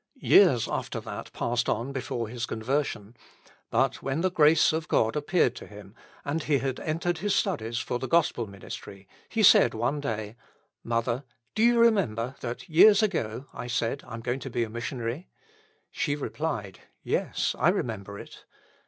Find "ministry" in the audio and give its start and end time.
8.47-9.07